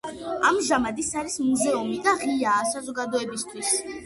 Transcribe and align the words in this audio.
ამაჟამად 0.49 1.01
ის 1.03 1.11
არის 1.23 1.35
მუზეუმი 1.49 2.01
და 2.09 2.15
ღიაა 2.25 2.65
საზოგადოებისთვის. 2.73 3.77